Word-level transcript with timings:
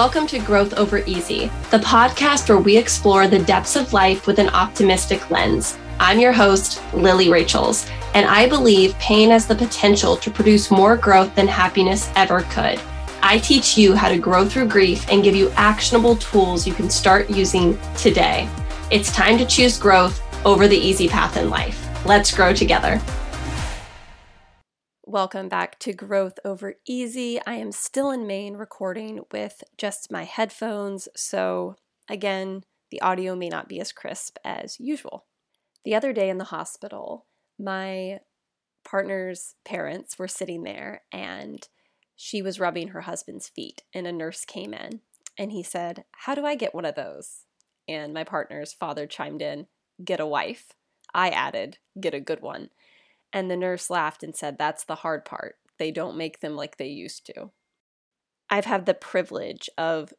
Welcome 0.00 0.26
to 0.28 0.38
Growth 0.38 0.72
Over 0.78 1.04
Easy, 1.04 1.50
the 1.70 1.76
podcast 1.76 2.48
where 2.48 2.56
we 2.56 2.74
explore 2.74 3.28
the 3.28 3.44
depths 3.44 3.76
of 3.76 3.92
life 3.92 4.26
with 4.26 4.38
an 4.38 4.48
optimistic 4.48 5.30
lens. 5.30 5.76
I'm 5.98 6.18
your 6.18 6.32
host, 6.32 6.82
Lilly 6.94 7.28
Rachels, 7.28 7.86
and 8.14 8.24
I 8.24 8.48
believe 8.48 8.98
pain 8.98 9.28
has 9.28 9.46
the 9.46 9.54
potential 9.54 10.16
to 10.16 10.30
produce 10.30 10.70
more 10.70 10.96
growth 10.96 11.34
than 11.34 11.46
happiness 11.46 12.10
ever 12.16 12.40
could. 12.44 12.80
I 13.22 13.40
teach 13.40 13.76
you 13.76 13.94
how 13.94 14.08
to 14.08 14.16
grow 14.16 14.48
through 14.48 14.68
grief 14.68 15.06
and 15.10 15.22
give 15.22 15.36
you 15.36 15.50
actionable 15.50 16.16
tools 16.16 16.66
you 16.66 16.72
can 16.72 16.88
start 16.88 17.28
using 17.28 17.78
today. 17.98 18.48
It's 18.90 19.12
time 19.12 19.36
to 19.36 19.44
choose 19.44 19.76
growth 19.76 20.22
over 20.46 20.66
the 20.66 20.78
easy 20.78 21.08
path 21.08 21.36
in 21.36 21.50
life. 21.50 21.86
Let's 22.06 22.34
grow 22.34 22.54
together. 22.54 23.02
Welcome 25.12 25.48
back 25.48 25.76
to 25.80 25.92
Growth 25.92 26.38
Over 26.44 26.76
Easy. 26.86 27.40
I 27.44 27.54
am 27.54 27.72
still 27.72 28.12
in 28.12 28.28
Maine 28.28 28.54
recording 28.54 29.24
with 29.32 29.64
just 29.76 30.12
my 30.12 30.22
headphones, 30.22 31.08
so 31.16 31.74
again, 32.08 32.62
the 32.92 33.00
audio 33.00 33.34
may 33.34 33.48
not 33.48 33.68
be 33.68 33.80
as 33.80 33.90
crisp 33.90 34.36
as 34.44 34.78
usual. 34.78 35.24
The 35.84 35.96
other 35.96 36.12
day 36.12 36.30
in 36.30 36.38
the 36.38 36.44
hospital, 36.44 37.26
my 37.58 38.20
partner's 38.88 39.56
parents 39.64 40.16
were 40.16 40.28
sitting 40.28 40.62
there 40.62 41.02
and 41.10 41.66
she 42.14 42.40
was 42.40 42.60
rubbing 42.60 42.90
her 42.90 43.00
husband's 43.00 43.48
feet, 43.48 43.82
and 43.92 44.06
a 44.06 44.12
nurse 44.12 44.44
came 44.44 44.72
in 44.72 45.00
and 45.36 45.50
he 45.50 45.64
said, 45.64 46.04
How 46.18 46.36
do 46.36 46.46
I 46.46 46.54
get 46.54 46.72
one 46.72 46.84
of 46.84 46.94
those? 46.94 47.46
And 47.88 48.14
my 48.14 48.22
partner's 48.22 48.72
father 48.72 49.08
chimed 49.08 49.42
in, 49.42 49.66
Get 50.04 50.20
a 50.20 50.26
wife. 50.26 50.70
I 51.12 51.30
added, 51.30 51.78
Get 52.00 52.14
a 52.14 52.20
good 52.20 52.42
one. 52.42 52.70
And 53.32 53.50
the 53.50 53.56
nurse 53.56 53.90
laughed 53.90 54.22
and 54.22 54.34
said, 54.34 54.58
That's 54.58 54.84
the 54.84 54.96
hard 54.96 55.24
part. 55.24 55.56
They 55.78 55.90
don't 55.90 56.16
make 56.16 56.40
them 56.40 56.56
like 56.56 56.76
they 56.76 56.88
used 56.88 57.26
to. 57.26 57.50
I've 58.50 58.64
had 58.64 58.86
the 58.86 58.94
privilege 58.94 59.70
of 59.78 60.12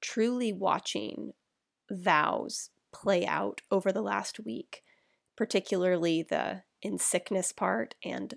truly 0.00 0.52
watching 0.52 1.32
vows 1.90 2.70
play 2.92 3.26
out 3.26 3.62
over 3.70 3.92
the 3.92 4.02
last 4.02 4.40
week, 4.40 4.82
particularly 5.36 6.22
the 6.22 6.62
in 6.82 6.98
sickness 6.98 7.52
part 7.52 7.94
and 8.04 8.34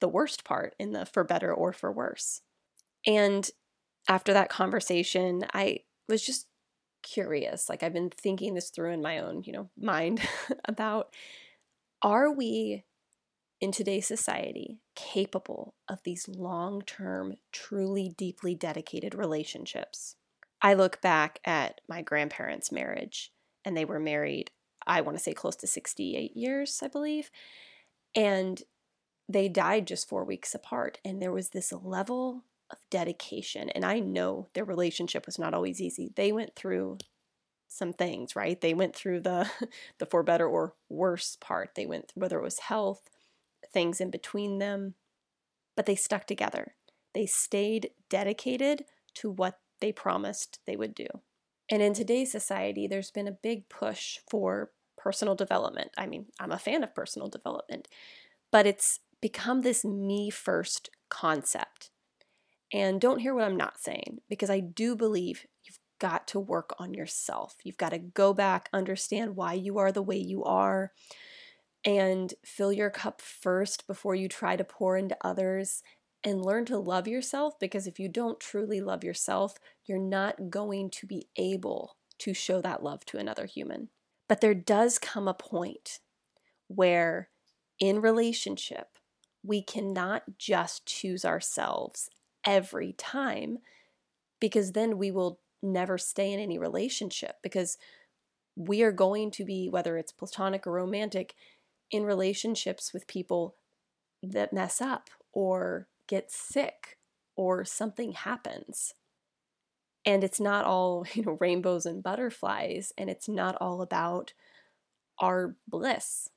the 0.00 0.08
worst 0.08 0.44
part 0.44 0.74
in 0.78 0.92
the 0.92 1.06
for 1.06 1.24
better 1.24 1.52
or 1.52 1.72
for 1.72 1.90
worse. 1.92 2.42
And 3.06 3.48
after 4.08 4.32
that 4.32 4.48
conversation, 4.48 5.44
I 5.52 5.80
was 6.08 6.24
just 6.24 6.46
curious. 7.02 7.68
Like 7.68 7.82
I've 7.82 7.92
been 7.92 8.10
thinking 8.10 8.54
this 8.54 8.70
through 8.70 8.92
in 8.92 9.02
my 9.02 9.18
own, 9.18 9.42
you 9.44 9.52
know, 9.52 9.70
mind 9.78 10.20
about 10.64 11.14
are 12.02 12.32
we 12.32 12.84
in 13.60 13.72
today's 13.72 14.06
society 14.06 14.78
capable 14.94 15.74
of 15.88 16.02
these 16.04 16.28
long 16.28 16.82
term, 16.82 17.36
truly 17.52 18.14
deeply 18.16 18.54
dedicated 18.54 19.14
relationships. 19.14 20.16
I 20.60 20.74
look 20.74 21.00
back 21.00 21.40
at 21.44 21.80
my 21.88 22.02
grandparents' 22.02 22.72
marriage, 22.72 23.32
and 23.64 23.76
they 23.76 23.84
were 23.84 24.00
married, 24.00 24.50
I 24.86 25.00
want 25.00 25.16
to 25.16 25.22
say 25.22 25.32
close 25.32 25.56
to 25.56 25.66
68 25.66 26.36
years, 26.36 26.80
I 26.82 26.88
believe. 26.88 27.30
And 28.14 28.62
they 29.28 29.48
died 29.48 29.86
just 29.86 30.08
four 30.08 30.24
weeks 30.24 30.54
apart. 30.54 30.98
And 31.04 31.20
there 31.20 31.32
was 31.32 31.50
this 31.50 31.72
level 31.72 32.44
of 32.70 32.78
dedication. 32.90 33.68
And 33.70 33.84
I 33.84 34.00
know 34.00 34.48
their 34.54 34.64
relationship 34.64 35.26
was 35.26 35.38
not 35.38 35.54
always 35.54 35.80
easy. 35.80 36.10
They 36.16 36.32
went 36.32 36.56
through 36.56 36.98
some 37.68 37.92
things, 37.92 38.34
right? 38.34 38.60
They 38.60 38.74
went 38.74 38.96
through 38.96 39.20
the 39.20 39.50
the 39.98 40.06
for 40.06 40.22
better 40.22 40.48
or 40.48 40.74
worse 40.88 41.36
part. 41.40 41.74
They 41.74 41.86
went 41.86 42.08
through 42.08 42.22
whether 42.22 42.38
it 42.38 42.44
was 42.44 42.60
health, 42.60 43.02
things 43.72 44.00
in 44.00 44.10
between 44.10 44.58
them, 44.58 44.94
but 45.76 45.86
they 45.86 45.94
stuck 45.94 46.26
together. 46.26 46.74
They 47.14 47.26
stayed 47.26 47.90
dedicated 48.08 48.84
to 49.14 49.30
what 49.30 49.58
they 49.80 49.92
promised 49.92 50.60
they 50.66 50.76
would 50.76 50.94
do. 50.94 51.06
And 51.70 51.82
in 51.82 51.92
today's 51.92 52.32
society, 52.32 52.86
there's 52.86 53.10
been 53.10 53.28
a 53.28 53.32
big 53.32 53.68
push 53.68 54.18
for 54.30 54.70
personal 54.96 55.34
development. 55.34 55.90
I 55.96 56.06
mean, 56.06 56.26
I'm 56.40 56.52
a 56.52 56.58
fan 56.58 56.82
of 56.82 56.94
personal 56.94 57.28
development, 57.28 57.88
but 58.50 58.66
it's 58.66 59.00
become 59.20 59.62
this 59.62 59.84
me 59.84 60.30
first 60.30 60.90
concept. 61.08 61.90
And 62.72 63.00
don't 63.00 63.20
hear 63.20 63.34
what 63.34 63.44
I'm 63.44 63.56
not 63.56 63.80
saying, 63.80 64.20
because 64.28 64.50
I 64.50 64.60
do 64.60 64.94
believe 64.94 65.46
you've 65.64 65.78
got 65.98 66.26
to 66.28 66.40
work 66.40 66.74
on 66.78 66.94
yourself. 66.94 67.56
You've 67.64 67.78
got 67.78 67.90
to 67.90 67.98
go 67.98 68.34
back, 68.34 68.68
understand 68.72 69.36
why 69.36 69.54
you 69.54 69.78
are 69.78 69.92
the 69.92 70.02
way 70.02 70.18
you 70.18 70.44
are, 70.44 70.92
and 71.88 72.34
fill 72.44 72.70
your 72.70 72.90
cup 72.90 73.22
first 73.22 73.86
before 73.86 74.14
you 74.14 74.28
try 74.28 74.56
to 74.56 74.62
pour 74.62 74.98
into 74.98 75.16
others 75.22 75.82
and 76.22 76.44
learn 76.44 76.66
to 76.66 76.76
love 76.76 77.08
yourself 77.08 77.58
because 77.58 77.86
if 77.86 77.98
you 77.98 78.10
don't 78.10 78.38
truly 78.38 78.78
love 78.78 79.02
yourself, 79.02 79.54
you're 79.86 79.96
not 79.96 80.50
going 80.50 80.90
to 80.90 81.06
be 81.06 81.28
able 81.36 81.96
to 82.18 82.34
show 82.34 82.60
that 82.60 82.82
love 82.82 83.06
to 83.06 83.16
another 83.16 83.46
human. 83.46 83.88
But 84.28 84.42
there 84.42 84.52
does 84.52 84.98
come 84.98 85.26
a 85.26 85.32
point 85.32 86.00
where 86.66 87.30
in 87.80 88.02
relationship, 88.02 88.98
we 89.42 89.62
cannot 89.62 90.36
just 90.36 90.84
choose 90.84 91.24
ourselves 91.24 92.10
every 92.44 92.92
time 92.92 93.60
because 94.40 94.72
then 94.72 94.98
we 94.98 95.10
will 95.10 95.40
never 95.62 95.96
stay 95.96 96.34
in 96.34 96.38
any 96.38 96.58
relationship 96.58 97.36
because 97.42 97.78
we 98.56 98.82
are 98.82 98.92
going 98.92 99.30
to 99.30 99.44
be, 99.44 99.70
whether 99.70 99.96
it's 99.96 100.12
platonic 100.12 100.66
or 100.66 100.72
romantic, 100.72 101.34
in 101.90 102.04
relationships 102.04 102.92
with 102.92 103.06
people 103.06 103.56
that 104.22 104.52
mess 104.52 104.80
up 104.80 105.10
or 105.32 105.88
get 106.06 106.30
sick 106.30 106.98
or 107.36 107.64
something 107.64 108.12
happens. 108.12 108.94
And 110.04 110.24
it's 110.24 110.40
not 110.40 110.64
all, 110.64 111.06
you 111.14 111.22
know, 111.22 111.36
rainbows 111.40 111.86
and 111.86 112.02
butterflies, 112.02 112.92
and 112.98 113.08
it's 113.08 113.28
not 113.28 113.56
all 113.60 113.82
about 113.82 114.32
our 115.20 115.56
bliss. 115.66 116.30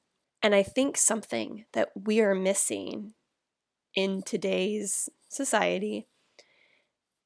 And 0.43 0.55
I 0.55 0.63
think 0.63 0.97
something 0.97 1.65
that 1.73 1.89
we 1.95 2.19
are 2.21 2.33
missing 2.33 3.13
in 3.93 4.23
today's 4.23 5.09
society 5.29 6.07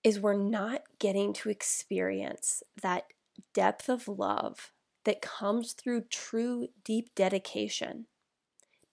is 0.04 0.20
we're 0.20 0.38
not 0.38 0.82
getting 1.00 1.34
to 1.34 1.50
experience 1.50 2.62
that 2.82 3.06
depth 3.54 3.90
of 3.90 4.08
love 4.08 4.72
that 5.06 5.22
comes 5.22 5.74
through 5.74 6.02
true 6.10 6.68
deep 6.84 7.10
dedication 7.16 8.06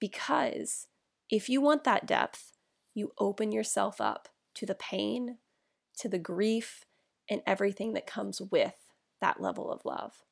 because 0.02 0.88
if 1.30 1.48
you 1.48 1.60
want 1.60 1.84
that 1.84 2.06
depth, 2.06 2.56
you 2.92 3.12
open 3.18 3.52
yourself 3.52 4.00
up 4.00 4.28
to 4.56 4.66
the 4.66 4.74
pain, 4.74 5.38
to 5.96 6.08
the 6.08 6.18
grief, 6.18 6.84
and 7.30 7.40
everything 7.46 7.92
that 7.92 8.04
comes 8.04 8.42
with 8.42 8.74
that 9.20 9.40
level 9.40 9.70
of 9.70 9.84
love. 9.84 10.24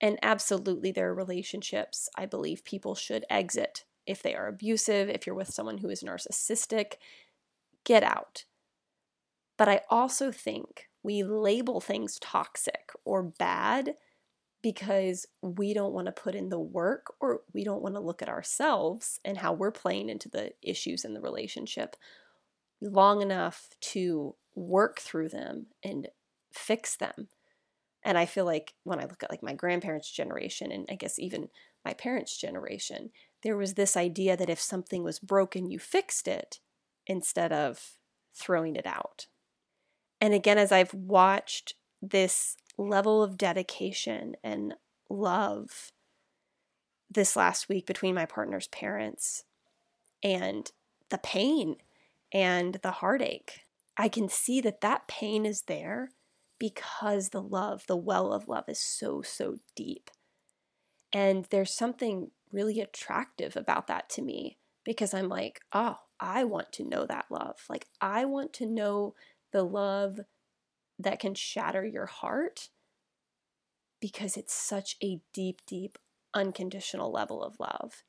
And 0.00 0.18
absolutely, 0.22 0.92
there 0.92 1.10
are 1.10 1.14
relationships 1.14 2.08
I 2.16 2.24
believe 2.24 2.64
people 2.64 2.94
should 2.94 3.26
exit. 3.28 3.84
If 4.06 4.22
they 4.22 4.34
are 4.34 4.48
abusive, 4.48 5.10
if 5.10 5.26
you're 5.26 5.36
with 5.36 5.52
someone 5.52 5.78
who 5.78 5.90
is 5.90 6.02
narcissistic, 6.02 6.94
get 7.84 8.02
out. 8.02 8.46
But 9.58 9.68
I 9.68 9.82
also 9.90 10.32
think 10.32 10.88
we 11.02 11.22
label 11.22 11.82
things 11.82 12.18
toxic 12.18 12.92
or 13.04 13.22
bad 13.22 13.96
because 14.66 15.26
we 15.42 15.72
don't 15.72 15.92
want 15.92 16.06
to 16.06 16.12
put 16.12 16.34
in 16.34 16.48
the 16.48 16.58
work 16.58 17.14
or 17.20 17.42
we 17.54 17.62
don't 17.62 17.82
want 17.82 17.94
to 17.94 18.00
look 18.00 18.20
at 18.20 18.28
ourselves 18.28 19.20
and 19.24 19.38
how 19.38 19.52
we're 19.52 19.70
playing 19.70 20.08
into 20.08 20.28
the 20.28 20.50
issues 20.60 21.04
in 21.04 21.14
the 21.14 21.20
relationship 21.20 21.94
long 22.80 23.22
enough 23.22 23.68
to 23.80 24.34
work 24.56 24.98
through 24.98 25.28
them 25.28 25.66
and 25.84 26.08
fix 26.52 26.96
them. 26.96 27.28
And 28.02 28.18
I 28.18 28.26
feel 28.26 28.44
like 28.44 28.74
when 28.82 28.98
I 28.98 29.04
look 29.04 29.22
at 29.22 29.30
like 29.30 29.40
my 29.40 29.54
grandparents' 29.54 30.10
generation 30.10 30.72
and 30.72 30.84
I 30.90 30.96
guess 30.96 31.16
even 31.20 31.48
my 31.84 31.92
parents' 31.92 32.36
generation, 32.36 33.10
there 33.44 33.56
was 33.56 33.74
this 33.74 33.96
idea 33.96 34.36
that 34.36 34.50
if 34.50 34.58
something 34.58 35.04
was 35.04 35.20
broken, 35.20 35.70
you 35.70 35.78
fixed 35.78 36.26
it 36.26 36.58
instead 37.06 37.52
of 37.52 37.92
throwing 38.34 38.74
it 38.74 38.84
out. 38.84 39.28
And 40.20 40.34
again, 40.34 40.58
as 40.58 40.72
I've 40.72 40.92
watched 40.92 41.74
this 42.02 42.56
level 42.78 43.22
of 43.22 43.38
dedication 43.38 44.36
and 44.42 44.74
love 45.08 45.92
this 47.10 47.36
last 47.36 47.68
week 47.68 47.86
between 47.86 48.14
my 48.14 48.26
partner's 48.26 48.68
parents 48.68 49.44
and 50.22 50.70
the 51.10 51.18
pain 51.18 51.76
and 52.32 52.74
the 52.82 52.90
heartache. 52.90 53.60
I 53.96 54.08
can 54.08 54.28
see 54.28 54.60
that 54.60 54.80
that 54.80 55.08
pain 55.08 55.46
is 55.46 55.62
there 55.62 56.10
because 56.58 57.30
the 57.30 57.42
love, 57.42 57.84
the 57.86 57.96
well 57.96 58.32
of 58.32 58.48
love 58.48 58.64
is 58.68 58.80
so, 58.80 59.22
so 59.22 59.56
deep. 59.74 60.10
And 61.12 61.46
there's 61.50 61.72
something 61.72 62.30
really 62.52 62.80
attractive 62.80 63.56
about 63.56 63.86
that 63.86 64.08
to 64.10 64.22
me 64.22 64.58
because 64.84 65.14
I'm 65.14 65.28
like, 65.28 65.60
oh, 65.72 65.96
I 66.18 66.44
want 66.44 66.72
to 66.72 66.84
know 66.84 67.06
that 67.06 67.26
love. 67.30 67.56
Like, 67.68 67.86
I 68.00 68.24
want 68.24 68.52
to 68.54 68.66
know 68.66 69.14
the 69.52 69.62
love 69.62 70.20
that 70.98 71.18
can 71.18 71.34
shatter 71.34 71.84
your 71.84 72.06
heart 72.06 72.68
because 74.00 74.36
it's 74.36 74.54
such 74.54 74.96
a 75.02 75.20
deep, 75.32 75.60
deep, 75.66 75.98
unconditional 76.34 77.10
level 77.10 77.42
of 77.42 77.58
love. 77.58 78.04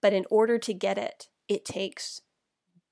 But 0.00 0.12
in 0.12 0.24
order 0.30 0.58
to 0.58 0.74
get 0.74 0.98
it, 0.98 1.28
it 1.48 1.64
takes 1.64 2.22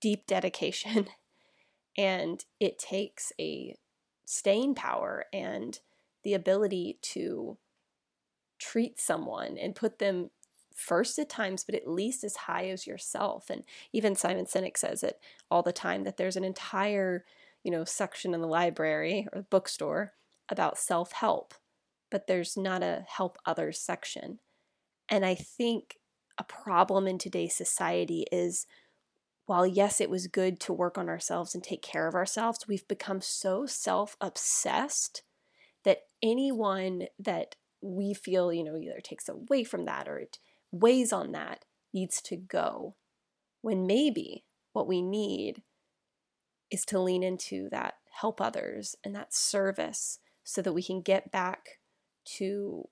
deep 0.01 0.27
dedication 0.27 1.09
and 1.99 2.45
it 2.61 2.79
takes 2.79 3.33
a 3.41 3.77
staying 4.25 4.75
power 4.75 5.27
and 5.33 5.79
the 6.25 6.35
ability 6.35 6.99
to 7.01 7.57
treat 8.59 9.01
someone 9.01 9.57
and 9.57 9.75
put 9.75 9.99
them 9.99 10.31
first 10.75 11.19
at 11.19 11.29
times, 11.29 11.65
but 11.65 11.75
at 11.75 11.89
least 11.89 12.23
as 12.23 12.37
high 12.37 12.69
as 12.69 12.87
yourself. 12.87 13.49
And 13.49 13.65
even 13.93 14.15
Simon 14.15 14.45
Sinek 14.45 14.77
says 14.77 15.03
it 15.03 15.19
all 15.51 15.63
the 15.63 15.73
time 15.73 16.05
that 16.05 16.17
there's 16.17 16.37
an 16.37 16.45
entire, 16.45 17.25
you 17.67 17.73
know, 17.73 17.85
section 17.85 18.33
in 18.33 18.41
the 18.41 18.47
library 18.47 19.27
or 19.33 19.41
the 19.41 19.47
bookstore 19.51 20.13
about 20.49 20.79
self 20.79 21.11
help, 21.11 21.53
but 22.13 22.29
there's 22.29 22.57
not 22.57 22.81
a 22.81 23.05
help 23.09 23.39
others 23.45 23.81
section. 23.81 24.39
And 25.09 25.27
I 25.27 25.35
think 25.35 25.97
a 26.39 26.45
problem 26.45 27.09
in 27.09 27.19
today's 27.19 27.57
society 27.57 28.25
is 28.31 28.67
while 29.47 29.67
yes, 29.67 30.01
it 30.01 30.09
was 30.09 30.29
good 30.29 30.61
to 30.61 30.73
work 30.73 30.97
on 30.97 31.09
ourselves 31.09 31.57
and 31.57 31.65
take 31.65 31.83
care 31.83 32.07
of 32.07 32.15
ourselves, 32.15 32.69
we've 32.69 32.87
become 32.87 33.21
so 33.21 33.67
self 33.67 34.17
obsessed 34.21 35.25
that 35.85 36.03
anyone 36.23 37.07
that 37.19 37.57
we 37.83 38.15
feel, 38.15 38.53
you 38.53 38.63
know, 38.63 38.77
either 38.77 39.01
takes 39.03 39.29
away 39.29 39.65
from 39.65 39.87
that 39.87 40.07
or 40.07 40.21
it 40.21 40.39
weighs 40.71 41.13
on 41.13 41.33
that 41.33 41.65
needs 41.93 42.23
to 42.23 42.37
go. 42.37 42.95
When 43.63 43.89
maybe 43.89 44.45
what 44.73 44.87
we 44.87 45.03
need 45.03 45.63
is 46.71 46.85
to 46.87 47.01
lean 47.01 47.23
into 47.23 47.69
that 47.71 47.95
help 48.21 48.41
others 48.41 48.97
and 49.05 49.15
that 49.15 49.35
service 49.35 50.19
so 50.45 50.63
that 50.63 50.73
we 50.73 50.83
can 50.83 51.01
get 51.01 51.31
back 51.31 51.79
to 52.25 52.89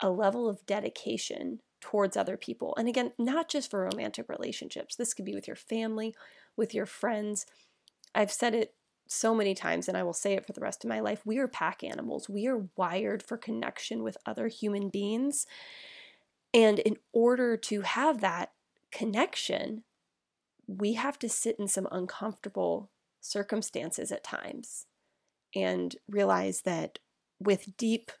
a 0.00 0.10
level 0.10 0.48
of 0.48 0.64
dedication 0.66 1.60
towards 1.80 2.16
other 2.16 2.36
people. 2.36 2.74
And 2.78 2.88
again, 2.88 3.12
not 3.18 3.48
just 3.48 3.70
for 3.70 3.80
romantic 3.80 4.28
relationships, 4.28 4.96
this 4.96 5.14
could 5.14 5.24
be 5.24 5.34
with 5.34 5.46
your 5.46 5.56
family, 5.56 6.14
with 6.56 6.74
your 6.74 6.86
friends. 6.86 7.46
I've 8.14 8.32
said 8.32 8.54
it 8.54 8.74
so 9.06 9.34
many 9.34 9.54
times, 9.54 9.88
and 9.88 9.96
I 9.96 10.02
will 10.02 10.12
say 10.12 10.34
it 10.34 10.46
for 10.46 10.52
the 10.52 10.60
rest 10.60 10.84
of 10.84 10.88
my 10.88 11.00
life. 11.00 11.22
We 11.24 11.38
are 11.38 11.48
pack 11.48 11.82
animals, 11.82 12.28
we 12.28 12.46
are 12.46 12.68
wired 12.76 13.22
for 13.22 13.36
connection 13.36 14.02
with 14.02 14.16
other 14.24 14.48
human 14.48 14.88
beings. 14.88 15.46
And 16.54 16.78
in 16.80 16.96
order 17.12 17.56
to 17.56 17.80
have 17.82 18.20
that 18.20 18.52
connection, 18.90 19.84
we 20.78 20.94
have 20.94 21.18
to 21.18 21.28
sit 21.28 21.56
in 21.58 21.66
some 21.66 21.88
uncomfortable 21.90 22.90
circumstances 23.20 24.12
at 24.12 24.22
times 24.22 24.86
and 25.54 25.96
realize 26.08 26.62
that 26.62 27.00
with 27.40 27.76
deep, 27.76 28.12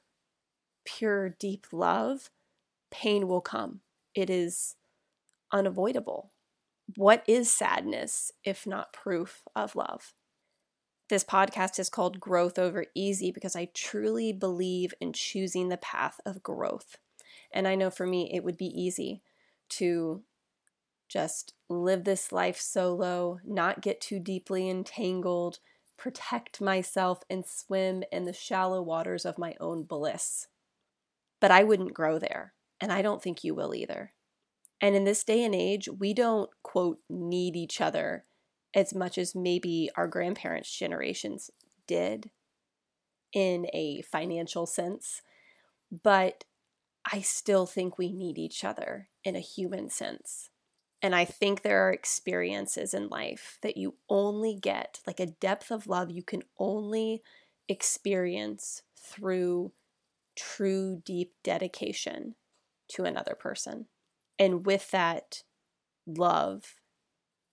pure, 0.84 1.28
deep 1.28 1.66
love, 1.72 2.30
pain 2.90 3.28
will 3.28 3.40
come. 3.40 3.80
It 4.14 4.28
is 4.28 4.74
unavoidable. 5.52 6.32
What 6.96 7.22
is 7.28 7.50
sadness 7.50 8.32
if 8.42 8.66
not 8.66 8.92
proof 8.92 9.42
of 9.54 9.76
love? 9.76 10.12
This 11.08 11.22
podcast 11.22 11.78
is 11.78 11.88
called 11.88 12.20
Growth 12.20 12.58
Over 12.58 12.86
Easy 12.94 13.30
because 13.30 13.54
I 13.54 13.68
truly 13.74 14.32
believe 14.32 14.92
in 15.00 15.12
choosing 15.12 15.68
the 15.68 15.76
path 15.76 16.20
of 16.26 16.42
growth. 16.42 16.96
And 17.52 17.68
I 17.68 17.76
know 17.76 17.90
for 17.90 18.06
me, 18.06 18.30
it 18.32 18.42
would 18.42 18.56
be 18.56 18.66
easy 18.66 19.22
to 19.70 20.22
just 21.10 21.54
live 21.68 22.04
this 22.04 22.30
life 22.30 22.58
solo, 22.58 23.40
not 23.44 23.82
get 23.82 24.00
too 24.00 24.20
deeply 24.20 24.70
entangled, 24.70 25.58
protect 25.96 26.60
myself, 26.60 27.22
and 27.28 27.44
swim 27.44 28.04
in 28.12 28.24
the 28.24 28.32
shallow 28.32 28.80
waters 28.80 29.26
of 29.26 29.36
my 29.36 29.54
own 29.60 29.82
bliss. 29.82 30.46
But 31.40 31.50
I 31.50 31.64
wouldn't 31.64 31.94
grow 31.94 32.18
there, 32.18 32.54
and 32.80 32.92
I 32.92 33.02
don't 33.02 33.22
think 33.22 33.42
you 33.42 33.54
will 33.54 33.74
either. 33.74 34.12
And 34.80 34.94
in 34.94 35.04
this 35.04 35.24
day 35.24 35.42
and 35.44 35.54
age, 35.54 35.88
we 35.88 36.14
don't, 36.14 36.48
quote, 36.62 37.00
need 37.10 37.56
each 37.56 37.80
other 37.80 38.24
as 38.72 38.94
much 38.94 39.18
as 39.18 39.34
maybe 39.34 39.90
our 39.96 40.06
grandparents' 40.06 40.74
generations 40.74 41.50
did 41.86 42.30
in 43.32 43.66
a 43.72 44.02
financial 44.02 44.64
sense. 44.64 45.22
But 45.90 46.44
I 47.10 47.20
still 47.20 47.66
think 47.66 47.98
we 47.98 48.12
need 48.12 48.38
each 48.38 48.64
other 48.64 49.08
in 49.24 49.34
a 49.34 49.40
human 49.40 49.90
sense. 49.90 50.50
And 51.02 51.14
I 51.14 51.24
think 51.24 51.62
there 51.62 51.86
are 51.86 51.92
experiences 51.92 52.92
in 52.92 53.08
life 53.08 53.58
that 53.62 53.76
you 53.76 53.94
only 54.08 54.54
get, 54.54 55.00
like 55.06 55.18
a 55.18 55.26
depth 55.26 55.70
of 55.70 55.86
love 55.86 56.10
you 56.10 56.22
can 56.22 56.42
only 56.58 57.22
experience 57.68 58.82
through 58.98 59.72
true, 60.36 61.00
deep 61.04 61.32
dedication 61.42 62.34
to 62.88 63.04
another 63.04 63.34
person. 63.34 63.86
And 64.38 64.66
with 64.66 64.90
that 64.90 65.42
love, 66.06 66.76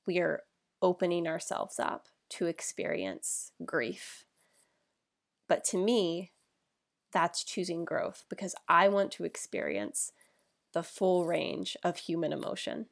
we 0.06 0.20
are 0.20 0.44
opening 0.82 1.28
ourselves 1.28 1.80
up 1.80 2.08
to 2.30 2.48
experience 2.48 3.52
grief. 3.66 4.26
But 5.48 5.64
to 5.66 5.78
me, 5.78 6.32
that's 7.14 7.44
choosing 7.44 7.86
growth 7.86 8.26
because 8.30 8.56
I 8.68 8.90
want 8.90 9.12
to 9.14 9.24
experience 9.24 10.12
the 10.74 10.84
full 10.84 11.26
range 11.26 11.78
of 11.84 11.98
human 11.98 12.34
emotion. 12.34 12.88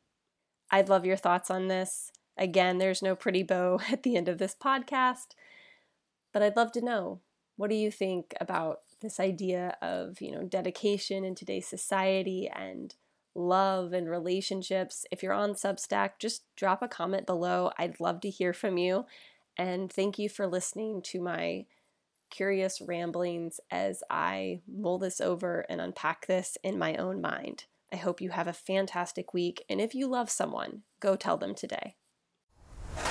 I'd 0.72 0.90
love 0.90 1.06
your 1.06 1.18
thoughts 1.18 1.50
on 1.50 1.68
this. 1.68 2.12
Again, 2.38 2.78
there's 2.78 3.02
no 3.02 3.16
pretty 3.16 3.44
bow 3.44 3.80
at 3.92 4.04
the 4.04 4.16
end 4.16 4.28
of 4.28 4.38
this 4.38 4.56
podcast, 4.56 5.36
but 6.34 6.44
I'd 6.44 6.56
love 6.56 6.72
to 6.74 6.82
know 6.82 7.20
what 7.58 7.70
do 7.70 7.76
you 7.76 7.92
think 7.92 8.34
about 8.42 8.82
this 9.02 9.20
idea 9.20 9.78
of, 9.82 10.20
you 10.22 10.32
know, 10.32 10.44
dedication 10.44 11.24
in 11.24 11.36
today's 11.36 11.68
society 11.68 12.50
and 12.54 12.96
love 13.34 13.94
and 13.94 14.10
relationships. 14.10 15.06
If 15.12 15.22
you're 15.22 15.34
on 15.34 15.54
Substack, 15.54 16.12
just 16.20 16.44
drop 16.56 16.82
a 16.82 16.88
comment 16.88 17.26
below. 17.26 17.72
I'd 17.78 18.00
love 18.00 18.22
to 18.22 18.30
hear 18.30 18.54
from 18.54 18.78
you. 18.78 19.06
And 19.58 19.92
thank 19.92 20.18
you 20.18 20.30
for 20.30 20.48
listening 20.48 21.02
to 21.04 21.22
my 21.22 21.66
curious 22.30 22.82
ramblings 22.82 23.60
as 23.72 24.04
I 24.10 24.62
mull 24.68 24.98
this 24.98 25.22
over 25.22 25.66
and 25.70 25.80
unpack 25.80 26.28
this 26.28 26.58
in 26.64 26.78
my 26.78 26.96
own 26.96 27.22
mind. 27.22 27.66
I 27.96 27.98
hope 27.98 28.20
you 28.20 28.32
have 28.32 28.50
a 28.50 28.52
fantastic 28.52 29.34
week, 29.34 29.64
and 29.70 29.80
if 29.80 29.96
you 29.96 30.06
love 30.06 30.30
someone, 30.30 30.82
go 31.00 31.16
tell 31.16 31.38
them 31.38 31.56
today. 31.56 31.96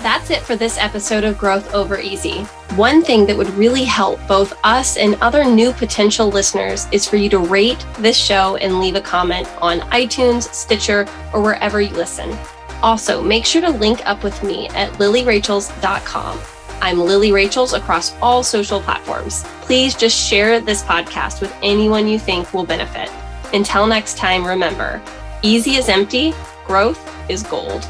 That's 0.03 0.29
it 0.29 0.43
for 0.43 0.57
this 0.57 0.77
episode 0.77 1.25
of 1.25 1.39
Growth 1.39 1.73
Over 1.73 1.99
Easy. 1.99 2.43
One 2.77 3.03
thing 3.03 3.25
that 3.25 3.35
would 3.35 3.49
really 3.55 3.85
help 3.85 4.21
both 4.29 4.53
us 4.63 4.99
and 4.99 5.15
other 5.23 5.43
new 5.43 5.73
potential 5.73 6.29
listeners 6.29 6.87
is 6.93 7.09
for 7.09 7.17
you 7.17 7.31
to 7.31 7.39
rate 7.39 7.83
this 7.99 8.19
show 8.19 8.57
and 8.57 8.79
leave 8.79 8.95
a 8.95 9.01
comment 9.01 9.49
on 9.63 9.81
iTunes, 9.89 10.53
Stitcher, 10.53 11.09
or 11.33 11.41
wherever 11.41 11.81
you 11.81 11.95
listen. 11.95 12.37
Also, 12.83 13.23
make 13.23 13.47
sure 13.47 13.63
to 13.63 13.71
link 13.71 14.05
up 14.05 14.23
with 14.23 14.43
me 14.43 14.69
at 14.69 14.93
lillyrachels.com. 14.99 16.39
I'm 16.83 17.01
Lilly 17.01 17.33
Rachels 17.33 17.73
across 17.73 18.15
all 18.21 18.43
social 18.43 18.83
platforms. 18.83 19.45
Please 19.63 19.95
just 19.95 20.15
share 20.15 20.61
this 20.61 20.83
podcast 20.83 21.41
with 21.41 21.57
anyone 21.63 22.07
you 22.07 22.19
think 22.19 22.53
will 22.53 22.67
benefit. 22.67 23.11
Until 23.55 23.87
next 23.87 24.17
time, 24.17 24.45
remember 24.45 25.01
easy 25.43 25.77
is 25.77 25.89
empty, 25.89 26.35
growth 26.67 26.99
is 27.31 27.45
gold. 27.45 27.89